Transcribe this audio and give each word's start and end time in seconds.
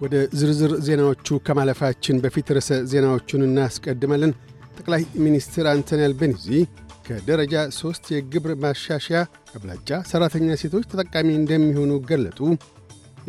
ወደ 0.00 0.14
ዝርዝር 0.38 0.72
ዜናዎቹ 0.86 1.38
ከማለፋችን 1.46 2.20
በፊት 2.24 2.48
ርዕሰ 2.56 2.70
ዜናዎቹን 2.92 3.42
እናስቀድማለን። 3.46 4.32
ጠቅላይ 4.76 5.02
ሚኒስትር 5.24 5.66
አንቶኒ 5.72 6.00
አልቤኒዚ 6.06 6.46
ከደረጃ 7.06 7.54
ሦስት 7.78 8.04
የግብር 8.14 8.52
ማሻሻያ 8.62 9.20
አብላጫ 9.56 9.98
ሠራተኛ 10.10 10.56
ሴቶች 10.62 10.84
ተጠቃሚ 10.92 11.28
እንደሚሆኑ 11.36 11.92
ገለጡ። 12.10 12.38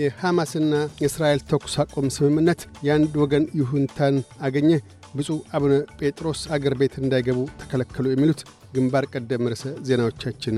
የሐማስና 0.01 0.73
የእስራኤል 1.01 1.41
ተኩስ 1.49 1.75
አቁም 1.83 2.07
ስምምነት 2.15 2.61
የአንድ 2.85 3.15
ወገን 3.23 3.45
ይሁንታን 3.59 4.17
አገኘ። 4.47 4.71
ብፁዕ 5.15 5.39
አቡነ 5.57 5.73
ጴጥሮስ 5.99 6.41
አገር 6.55 6.75
ቤት 6.81 6.95
እንዳይገቡ 7.01 7.39
ተከለከሉ። 7.61 8.05
የሚሉት 8.11 8.41
ግንባር 8.75 9.05
ቀደም 9.13 9.49
ርዕሰ 9.51 9.73
ዜናዎቻችን 9.88 10.57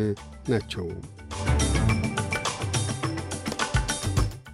ናቸው። 0.49 0.85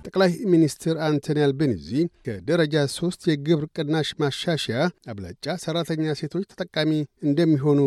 ጠቅላይ 0.09 0.31
ሚኒስትር 0.51 0.95
አንቶኒ 1.05 1.39
አልቤኒዚ 1.45 1.89
ከደረጃ 2.25 2.75
ሦስት 2.93 3.21
የግብር 3.29 3.65
ቅናሽ 3.75 4.09
ማሻሻያ 4.21 4.77
አብላጫ 5.11 5.55
ሠራተኛ 5.63 6.13
ሴቶች 6.19 6.45
ተጠቃሚ 6.51 6.91
እንደሚሆኑ 7.27 7.79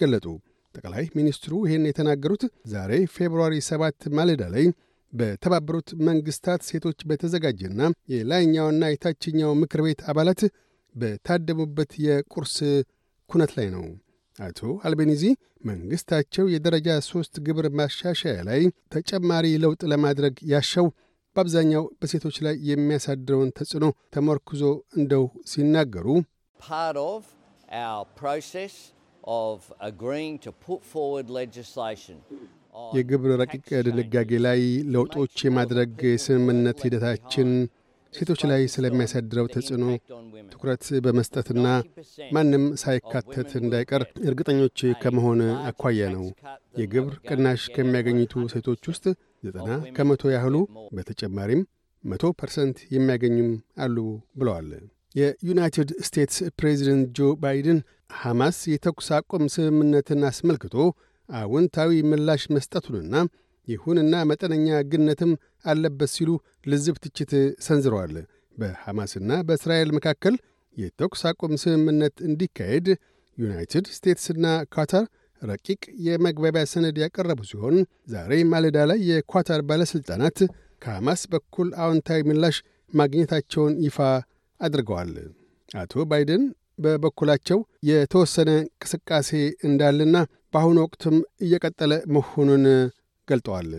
ገለጡ። 0.00 0.26
ጠቅላይ 0.74 1.04
ሚኒስትሩ 1.18 1.52
ይህን 1.64 1.86
የተናገሩት 1.88 2.42
ዛሬ 2.72 2.92
ፌብርዋሪ 3.14 3.54
7 3.68 4.08
ማለዳ 4.18 4.42
ላይ 4.54 4.66
በተባበሩት 5.12 5.88
መንግሥታት 6.08 6.66
ሴቶች 6.68 6.98
በተዘጋጀና 7.10 7.80
የላይኛውና 8.14 8.92
የታችኛው 8.92 9.52
ምክር 9.62 9.82
ቤት 9.86 10.02
አባላት 10.12 10.42
በታደሙበት 10.94 11.92
የቁርስ 12.06 12.56
ኩነት 13.30 13.52
ላይ 13.58 13.68
ነው። 13.76 13.86
አቶ 14.38 14.60
አልቤኒዚ 14.86 15.24
መንግሥታቸው 15.66 16.44
የደረጃ 16.52 16.90
ሦስት 17.08 17.34
ግብር 17.46 17.68
ማሻሻያ 17.78 18.36
ላይ 18.48 18.62
ተጨማሪ 18.94 19.46
ለውጥ 19.64 19.82
ለማድረግ 19.92 20.36
ያሻው 20.52 20.86
በአብዛኛው 21.36 21.84
በሴቶች 22.00 22.36
ላይ 22.44 22.54
የሚያሳድረውን 22.68 23.50
ተጽዕኖ 23.58 23.86
ተመርኩዞ 24.14 24.62
እንደው 24.98 25.24
ሲናገሩ 25.50 26.06
የግብር 32.94 33.30
ረቂቅ 33.40 33.66
ድንጋጌ 33.86 34.32
ላይ 34.44 34.60
ለውጦች 34.94 35.36
የማድረግ 35.46 35.94
የስምምነት 36.08 36.80
ሂደታችን 36.86 37.48
ሴቶች 38.12 38.40
ላይ 38.50 38.62
ስለሚያሳድረው 38.74 39.46
ተጽዕኖ 39.54 39.84
ትኩረት 40.52 40.84
በመስጠትና 41.04 41.66
ማንም 42.34 42.64
ሳይካተት 42.82 43.50
እንዳይቀር 43.60 44.02
እርግጠኞች 44.28 44.78
ከመሆን 45.02 45.40
አኳያ 45.68 46.08
ነው። 46.16 46.24
የግብር 46.80 47.14
ቅናሽ 47.28 47.64
ከሚያገኙቱ 47.76 48.42
ሴቶች 48.54 48.82
ውስጥ 48.92 49.04
ዘጠና 49.42 49.68
ከመቶ 49.96 50.22
ያህሉ 50.34 50.56
በተጨማሪም 50.96 51.62
መቶ 52.04 52.24
ፐርሰንት 52.40 52.78
የሚያገኙም 52.94 53.50
አሉ 53.84 53.96
ብለዋል። 54.38 54.68
የዩናይትድ 55.14 55.90
ስቴትስ 56.06 56.38
ፕሬዚደንት 56.58 57.08
ጆ 57.18 57.28
ባይደን 57.42 57.78
ሐማስ 58.18 58.58
የተኩስ 58.72 59.08
አቁም 59.16 59.44
ስምምነትን 59.54 60.20
አስመልክቶ 60.30 60.76
አዎንታዊ 61.28 61.98
ምላሽ 62.10 62.42
መስጠቱንና 62.54 63.14
ይሁንና 63.68 64.14
መጠነኛ 64.30 64.68
ግነትም 64.92 65.32
አለበት 65.64 66.10
ሲሉ 66.14 66.30
ልዝብ 66.66 66.96
ትችት 67.04 67.32
ሰንዝረዋል። 67.66 68.14
በሐማስና 68.56 69.32
በእስራኤል 69.48 69.90
መካከል 69.98 70.34
የተኩስ 70.76 71.22
አቁም 71.30 71.52
ስምምነት 71.62 72.16
እንዲካሄድ 72.28 72.86
ዩናይትድ 73.38 73.86
ስቴትስና 73.96 74.46
ኳታር 74.74 75.04
ረቂቅ 75.42 75.82
የመግባቢያ 76.06 76.62
ሰነድ 76.70 76.96
ያቀረቡ 77.02 77.40
ሲሆን 77.50 77.76
ዛሬ 78.12 78.32
ማለዳ 78.50 78.78
ላይ 78.90 78.98
የኳታር 79.10 79.60
ባለሥልጣናት 79.68 80.38
ከሐማስ 80.82 81.22
በኩል 81.32 81.68
አዎንታዊ 81.82 82.20
ምላሽ 82.28 82.56
ማግኘታቸውን 82.92 83.74
ይፋ 83.86 83.98
አድርገዋል። 84.60 85.12
አቶ 85.78 86.04
ባይደን 86.10 86.42
በበኩላቸው 86.84 87.58
የተወሰነ 87.88 88.50
እንቅስቃሴ 88.62 89.30
እንዳለና 89.68 90.16
በአሁኑ 90.52 90.78
ወቅትም 90.84 91.16
እየቀጠለ 91.44 91.92
መሆኑን 92.14 92.64
ገልጠዋል። 93.28 93.70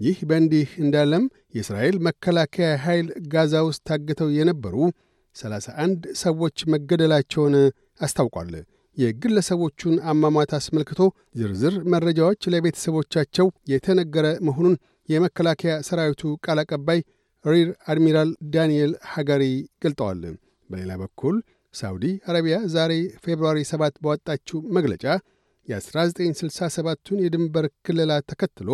ይህ 0.00 0.18
በእንዲህ 0.28 0.68
እንዳለም 0.82 1.24
የእስራኤል 1.56 1.96
መከላከያ 2.06 2.68
ኃይል 2.84 3.08
ጋዛ 3.32 3.54
ውስጥ 3.68 3.82
ታግተው 3.88 4.28
የነበሩ 4.38 4.76
31 5.36 6.08
ሰዎች 6.22 6.58
መገደላቸውን 6.72 7.54
አስታውቋል። 8.00 8.50
የግለሰቦቹን 8.96 9.96
አሟሟት 10.10 10.52
አስመልክቶ 10.58 11.00
ዝርዝር 11.40 11.74
መረጃዎች 11.92 12.48
ለቤተሰቦቻቸው 12.54 13.46
የተነገረ 13.72 14.26
መሆኑን 14.48 14.76
የመከላከያ 15.08 15.74
ሰራዊቱ 15.88 16.22
ቃል 16.44 16.58
አቀባይ 16.62 17.00
Rear 17.44 17.70
Admiral 17.92 18.30
ዳንኤል 18.54 18.92
ሐጋሪ 19.12 19.44
ገልጠዋል። 19.84 20.20
በሌላ 20.70 20.92
በኩል 21.02 21.36
ሳውዲ 21.74 22.04
አረቢያ 22.30 22.56
ዛሬ 22.74 22.92
February 23.24 23.58
7 23.70 24.00
ባወጣችው 24.04 24.58
መግለጫ 24.76 25.04
የ1967ቱን 25.68 27.22
የድንበር 27.24 27.66
ክለላ 27.86 28.12
ተከትሎ 28.30 28.68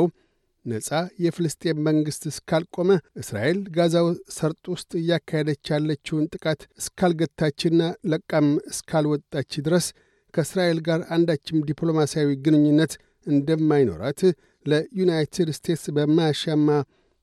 ነፃ 0.66 0.88
የፍልስጤም 1.24 1.78
መንግሥት 1.86 2.22
እስካልቆመ 2.30 2.90
እስራኤል 3.22 3.58
ጋዛ 3.76 3.94
ሰርጥ 4.36 4.64
ውስጥ 4.74 4.90
እያካሄደች 5.00 5.70
ያለችውን 5.74 6.28
ጥቃት 6.34 6.62
እስካልገታችና 6.80 7.80
ለቃም 8.12 8.48
እስካልወጣች 8.72 9.52
ድረስ 9.66 9.86
ከእስራኤል 10.34 10.78
ጋር 10.89 11.00
አንዳችም 11.15 11.65
ዲፕሎማሲያዊ 11.69 12.31
ግንኙነት 12.44 12.93
እንደማይኖራት 13.27 14.21
ለዩናይትድ 14.66 15.49
ስቴትስ 15.56 15.84
በማያሻማ 15.97 16.69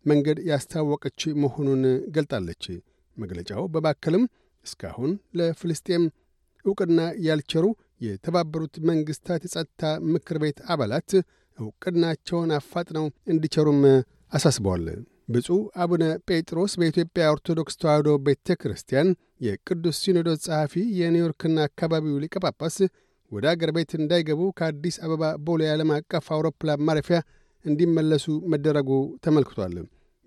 መንገድ 0.06 0.38
ያስታወቀች 0.50 1.22
መሆኑን 1.44 1.84
ገልጣለች። 2.16 2.64
መግለጫው 3.18 3.64
በማከልም 3.74 4.24
እስካሁን 4.66 5.12
ለፍልስጤም 5.40 6.04
ዕውቅና 6.66 7.00
ያልቸሩ 7.28 7.66
የተባበሩት 8.02 8.76
መንግሥታት 8.90 9.42
የጸጥታ 9.46 9.84
ምክር 10.14 10.38
ቤት 10.44 10.58
አባላት 10.74 11.12
ዕውቅናቸውን 11.58 12.50
አፋጥነው 12.58 13.06
እንዲቸሩም 13.34 13.82
አሳስበዋል። 14.34 14.86
ብፁዕ 15.34 15.60
አቡነ 15.84 16.04
ጴጥሮስ 16.28 16.74
በኢትዮጵያ 16.80 17.26
ኦርቶዶክስ 17.36 17.78
ተዋሕዶ 17.82 18.10
ቤተ 18.26 18.58
ክርስቲያን 18.62 19.08
የቅዱስ 19.41 19.97
ሲኖዶስ 20.03 20.40
ጸሐፊ 20.46 20.73
የኒውዮርክና 21.00 21.57
አካባቢው 21.68 22.19
ሊቀ 22.23 22.35
ጳጳስ 22.44 22.78
ወደ 23.31 23.46
አገር 23.51 23.69
ቤት 23.75 23.91
እንዳይገቡ 24.00 24.41
ከአዲስ 24.57 24.96
አበባ 25.06 25.23
ቦሌ 25.46 25.62
ዓለም 25.72 25.90
አቀፍ 25.96 26.25
አውሮፕላን 26.35 26.84
ማረፊያ 26.88 27.18
እንዲመለሱ 27.66 28.25
መደረጉ 28.53 28.90
ተመልክቷል። 29.25 29.75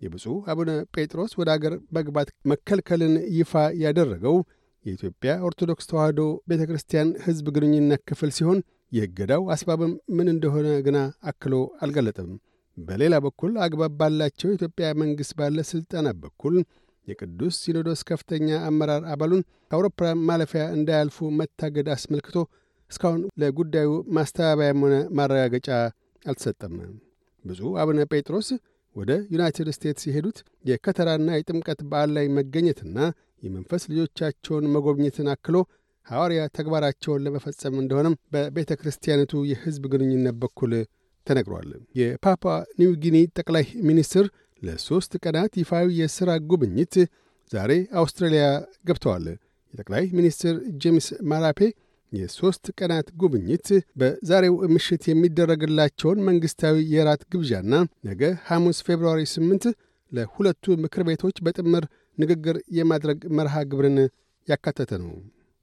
የብፁዕ 0.00 0.36
አቡነ 0.52 0.70
ጴጥሮስ 0.94 1.32
ወደ 1.40 1.48
አገር 1.54 1.74
መግባት 1.96 2.28
መከልከልን 2.50 3.14
ይፋ 3.36 3.52
ያደረገው 3.84 4.36
የኢትዮጵያ 4.84 5.30
ኦርቶዶክስ 5.48 5.88
ተዋሕዶ 5.90 6.20
ቤተ 6.50 6.62
ክርስቲያን 6.68 7.08
ሕዝብ 7.24 7.46
ግንኙነት 7.56 8.02
ክፍል 8.10 8.30
ሲሆን 8.36 8.58
የእገዳው 8.92 9.42
አስባብም 9.54 9.94
ምን 10.16 10.28
እንደሆነ 10.34 10.68
ግና 10.86 10.98
አክሎ 11.30 11.54
አልገለጠም። 11.82 12.30
በሌላ 12.76 13.14
በኩል 13.24 13.52
አግባብ 13.64 13.94
ባላቸው 14.00 14.48
የኢትዮጵያ 14.50 14.88
መንግሥት 15.00 15.32
ባለሥልጣናት 15.40 16.16
በኩል 16.24 16.54
የቅዱስ 17.08 17.56
ሲኖዶስ 17.62 18.00
ከፍተኛ 18.08 18.48
አመራር 18.66 19.02
አባሉን 19.12 19.42
ከአውሮፕላን 19.70 20.24
ማለፊያ 20.28 20.64
እንዳያልፉ 20.76 21.28
መታገድ 21.38 21.88
አስመልክቶ 21.94 22.36
እስካሁን 22.90 23.22
ለጉዳዩ 23.40 23.88
ማስተባበያም 24.16 24.82
ሆነ 24.84 24.96
ማረጋገጫ 25.18 25.68
አልተሰጠም። 26.22 26.74
ብፁዕ 27.44 27.72
አቡነ 27.82 28.00
ጴጥሮስ 28.12 28.48
ወደ 28.96 29.12
ዩናይትድ 29.32 29.68
ስቴትስ 29.76 30.04
የሄዱት 30.08 30.38
የከተራና 30.64 31.28
የጥምቀት 31.36 31.80
በዓል 31.90 32.10
ላይ 32.16 32.26
መገኘትና 32.38 32.96
የመንፈስ 33.42 33.82
ልጆቻቸውን 33.90 34.64
መጎብኘትን 34.74 35.28
አክሎ 35.34 35.56
ሐዋርያ 36.06 36.42
ተግባራቸውን 36.56 37.22
ለመፈጸም 37.24 37.74
እንደሆነም 37.82 38.14
በቤተ 38.34 38.72
ክርስቲያኒቱ 38.80 39.42
የሕዝብ 39.50 39.84
ግንኙነት 39.92 40.36
በኩል 40.42 40.72
ተነግሯል። 41.26 41.68
የፓፓ 42.00 42.44
ኒው 42.80 42.92
ጊኒ 43.02 43.16
ጠቅላይ 43.38 43.64
ሚኒስትር 43.88 44.26
ለሦስት 44.62 45.12
ቀናት 45.24 45.52
ይፋዊ 45.60 45.88
የሥራ 46.00 46.30
ጉብኝት 46.50 46.94
ዛሬ 47.52 47.72
አውስትራሊያ 48.00 48.46
ገብተዋል። 48.88 49.26
የጠቅላይ 49.74 50.04
ሚኒስትር 50.18 50.54
ጄምስ 50.82 51.06
ማራፔ 51.30 51.60
የሦስት 52.12 52.66
ቀናት 52.78 53.08
ጉብኝት 53.20 53.66
በዛሬው 54.00 54.54
ምሽት 54.74 55.02
የሚደረግላቸውን 55.10 56.22
መንግሥታዊ 56.28 56.76
የራት 56.94 57.22
ግብዣና 57.32 57.72
ነገ 58.08 58.22
ሐሙስ 58.46 58.78
ፌብርዋሪ 58.86 59.22
8 59.32 59.66
ለሁለቱ 60.12 60.76
ምክር 60.84 61.02
ቤቶች 61.08 61.36
በጥምር 61.46 61.84
ንግግር 62.18 62.56
የማድረግ 62.76 63.18
መርሃ 63.38 63.56
ግብርን 63.70 63.98
ያካተተ 64.48 64.92
ነው። 65.02 65.12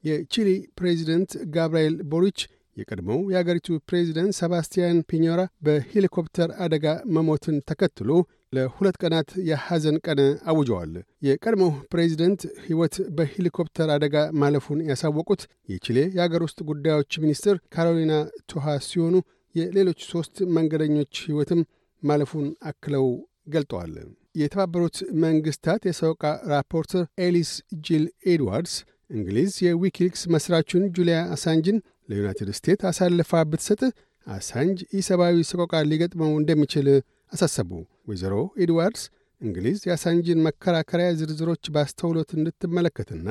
የቺሊ 0.03 0.49
ፕሬዚደንት 0.79 1.31
ጋብርኤል 1.55 1.95
ቦሪች 2.11 2.39
የቀድሞው 2.77 3.19
የአገሪቱ 3.33 3.77
ፕሬዚደንት 3.89 4.33
ሰባስቲያን 4.39 4.97
ፒኞራ 5.09 5.41
በሄሊኮፕተር 5.65 6.49
አደጋ 6.65 6.85
መሞትን 7.15 7.57
ተከትሎ 7.69 8.09
ለሁለት 8.55 8.97
ቀናት 9.01 9.29
የሐዘን 9.49 9.97
ቀን 10.05 10.19
አውጀዋል። 10.51 10.93
የቀድሞው 11.27 11.71
ፕሬዚደንት 11.93 12.41
ሕይወት 12.65 12.95
በሄሊኮፕተር 13.17 13.89
አደጋ 13.95 14.15
ማለፉን 14.41 14.81
ያሳወቁት 14.89 15.41
የቺሌ 15.71 15.97
የአገር 16.17 16.43
ውስጥ 16.47 16.59
ጉዳዮች 16.69 17.19
ሚኒስትር 17.23 17.55
ካሮሊና 17.75 18.13
ቶሃ 18.51 18.75
ሲሆኑ 18.87 19.15
የሌሎች 19.55 19.99
ሦስት 20.11 20.35
መንገደኞች 20.55 21.13
ሕይወትም 21.27 21.61
ማለፉን 22.03 22.47
አክለው 22.69 23.07
ገልጠዋል። 23.53 23.93
የተባበሩት 24.35 24.95
መንግስታት 25.23 25.81
የሰቆቃ 25.87 26.23
rapporteur 26.51 27.03
ኤሊስ 27.25 27.51
ጂል 27.85 28.03
ኤድዋርድስ 28.31 28.75
እንግሊዝ 29.09 29.51
የዊኪሊክስ 29.65 30.21
መስራቹን 30.33 30.83
ጁሊያን 30.95 31.17
አሳንጅን 31.35 31.77
ለዩናይትድ 32.09 32.49
ስቴትስ 32.57 32.87
አሳልፋ 32.89 33.41
ብትሰጥ 33.51 33.81
አሳንጅ 34.27 34.79
ኢሰብአዊ 34.99 35.43
ሰቆቃ 35.49 35.73
ሊገጥመው 35.89 36.31
እንደሚችል 36.39 36.87
አሳሰቡ። 37.33 37.69
ወይዘሮ 38.07 38.33
ኤድዋርድስ 38.63 39.03
እንግሊዝ 39.41 39.79
የአሳንጅን 39.87 40.43
መከራከሪያ 40.47 41.07
ዝርዝሮች 41.19 41.63
በአስተውሎት 41.73 42.29
እንድትመለከትና 42.37 43.27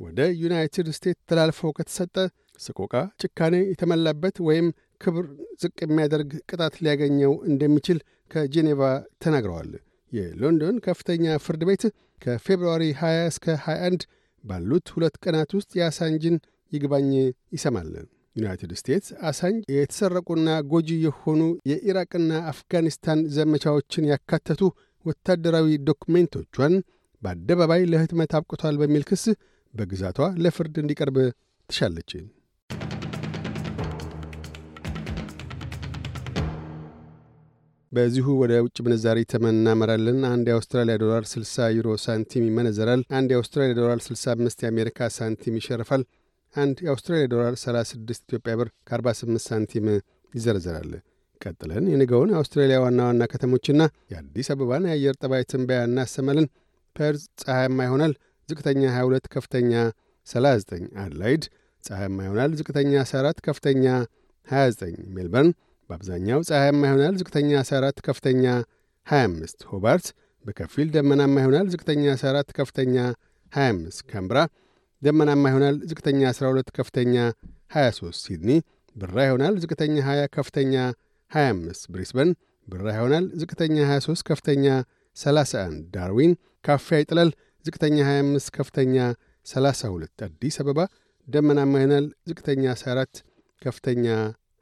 ወደ 0.00 0.20
ዩናይትድ 0.40 0.88
ስቴትስ 0.96 1.24
ተላልፈው 1.30 1.70
ከተሰጠ 1.78 2.16
ሰቆቃ፣ 2.60 2.92
ጭካኔ 3.22 3.54
የተመላበት 3.70 4.36
ወይም 4.48 4.66
ክብር 5.00 5.26
ዝቅ 5.62 5.76
የሚያደርግ 5.84 6.30
ቅጣት 6.50 6.74
ሊያገኘው 6.84 7.32
እንደሚችል 7.50 7.98
ከጄኔቫ 8.30 8.80
ተናግረዋል። 9.24 9.70
የሎንዶን 10.12 10.76
ከፍተኛ 10.86 11.24
ፍርድ 11.44 11.62
ቤት 11.68 11.82
ከፌብርዋሪ 12.22 12.84
20 13.00 13.26
እስከ 13.32 13.46
21 13.64 14.06
ባሉት 14.44 14.86
ሁለት 14.94 15.16
ቀናት 15.24 15.50
ውስጥ 15.58 15.70
የአሳንጅን 15.80 16.36
ይግባኝ 16.72 17.10
ይሰማል። 17.54 17.90
ዩናይትድ 18.38 18.72
ስቴትስ 18.78 19.08
አሳንጅ 19.28 19.62
የተሰረቁና 19.74 20.48
ጎጂ 20.72 20.90
የሆኑ 21.04 21.40
የኢራቅና 21.70 22.32
አፍጋኒስታን 22.50 23.20
ዘመቻዎችን 23.36 24.08
ያካተቱ 24.12 24.62
ወታደራዊ 25.04 25.68
ዶክሜንቶቿን 25.88 26.74
በአደባባይ 27.22 27.84
ለህትመት 27.92 28.32
አብቅቷል 28.38 28.76
በሚል 28.82 29.04
ክስ 29.08 29.24
በግዛቷ 29.74 30.28
ለፍርድ 30.42 30.76
እንዲቀርብ 30.82 31.16
ትሻለች። 31.68 32.10
በዚሁ 37.92 38.26
ወደ 38.40 38.54
ውጭ 38.64 38.78
ምንዛሪ 38.86 39.18
ተመን 39.30 39.54
እናመራለን። 39.54 40.18
አንድ 40.30 40.46
የአውስትራሊያ 40.50 40.94
ዶላር 41.02 41.22
60 41.30 41.68
ዩሮ 41.76 41.90
ሳንቲም 42.02 42.48
ይመነዘራል። 42.48 43.02
አንድ 43.18 43.28
የአውስትራሊያ 43.32 43.76
ዶላር 43.80 44.00
65 44.06 44.64
የአሜሪካ 44.64 45.08
ሳንቲም 45.16 45.56
ይሸርፋል። 45.60 46.02
አንድ 46.54 46.76
የአውስትራሊያ 46.84 47.26
ዶላር 47.32 47.54
36 47.62 48.24
ኢትዮጵያ 48.26 48.52
ብር 48.60 48.68
ከ48 48.88 49.44
ሳንቲም 49.46 49.86
ይዘረዘራል። 50.34 50.92
ቀጥለን 51.40 51.84
የነገውን 51.92 52.30
የአውስትራሊያ 52.32 52.78
ዋና 52.84 53.00
ዋና 53.08 53.24
ከተሞችና 53.32 53.82
የአዲስ 54.12 54.48
አበባን 54.54 54.86
የአየር 54.88 55.16
ጠባይ 55.22 55.42
ትንበያ 55.50 55.80
እናሰማለን። 55.88 56.46
ፐርዝ 56.96 57.22
ፀሐያማ 57.42 57.78
ይሆናል። 57.86 58.12
ዝቅተኛ 58.48 58.82
22፣ 58.94 59.28
ከፍተኛ 59.34 59.72
39። 60.26 60.86
አድላይድ 61.04 61.44
ፀሐያማ 61.84 62.18
ይሆናል። 62.26 62.52
ዝቅተኛ 62.60 62.92
14፣ 63.04 63.42
ከፍተኛ 63.46 63.84
29። 64.48 64.96
ሜልበርን 65.16 65.50
በአብዛኛው 65.90 66.40
ፀሐያማ 66.48 66.82
ይሆናል። 66.90 67.14
ዝቅተኛ 67.20 67.50
14፣ 67.62 68.02
ከፍተኛ 68.08 68.44
25። 69.06 69.66
ሆባርት 69.70 70.08
በከፊል 70.44 70.88
ደመናማ 70.96 71.36
ይሆናል። 71.42 71.68
ዝቅተኛ 71.74 72.04
14፣ 72.16 72.52
ከፍተኛ 72.58 72.96
25። 73.52 74.02
ካንብራ 74.10 74.38
ደመናማ 75.02 75.44
ይሆናል። 75.50 75.76
ዝቅተኛ 75.90 76.20
12፣ 76.32 76.70
ከፍተኛ 76.78 77.14
23። 77.74 78.20
ሲድኒ 78.24 78.50
ብራ 78.96 79.16
ይሆናል። 79.26 79.54
ዝቅተኛ 79.62 79.96
20፣ 80.06 80.28
ከፍተኛ 80.36 80.74
25። 81.30 81.82
ብሪስበን 81.92 82.30
ብራ 82.68 82.86
ይሆናል። 82.96 83.26
ዝቅተኛ 83.40 83.76
23፣ 83.90 84.22
ከፍተኛ 84.30 84.64
31። 85.16 85.76
ዳርዊን 85.94 86.32
ካፊያ 86.64 86.98
ይጥላል። 87.02 87.30
ዝቅተኛ 87.64 87.96
25፣ 88.08 88.50
ከፍተኛ 88.56 88.96
32። 89.46 90.24
አዲስ 90.26 90.56
አበባ 90.62 90.80
ደመናማ 91.28 91.72
ይሆናል። 91.78 92.06
ዝቅተኛ 92.28 92.64
14፣ 92.74 93.22
ከፍተኛ 93.62 94.06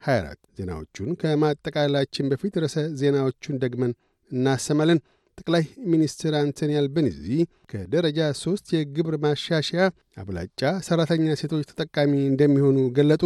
24። 0.01 0.39
ዜናዎቹን 0.57 1.09
ከማጠቃላችን 1.21 2.29
በፊት 2.31 2.55
ርዕሰ 2.63 2.77
ዜናዎቹን 2.99 3.55
ደግመን 3.63 3.91
እናሰማለን። 4.31 4.99
ጠቅላይ 5.37 5.63
ሚኒስትር 5.91 6.33
አንቶኒ 6.39 6.71
አልበኒዚ 6.79 7.25
ከደረጃ 7.71 8.19
ሦስት 8.41 8.67
የግብር 8.75 9.15
ማሻሻያ 9.23 9.83
አብላጫ 10.21 10.61
ሠራተኛ 10.87 11.35
ሴቶች 11.41 11.67
ተጠቃሚ 11.71 12.11
እንደሚሆኑ 12.31 12.77
ገለጡ። 12.97 13.23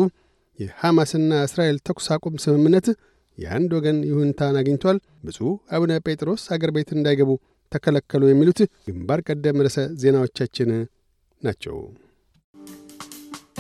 የሐማስና 0.60 1.32
እስራኤል 1.48 1.78
ተኩስ 1.88 2.08
አቁም 2.16 2.36
ስምምነት 2.44 2.88
የአንድ 3.38 3.72
ወገን 3.78 4.00
ይሁንታን 4.10 4.60
አግኝቷል። 4.62 4.98
ብፁዕ 5.26 5.52
አቡነ 5.76 5.92
ጴጥሮስ 6.06 6.44
አገር 6.56 6.72
ቤት 6.76 6.90
እንዳይገቡ 6.98 7.32
ተከለከሉ። 7.72 8.24
የሚሉት 8.30 8.60
ግንባር 8.88 9.22
ቀደም 9.28 9.62
ርዕሰ 9.66 9.80
ዜናዎቻችን 10.02 10.72
ናቸው። 11.42 11.78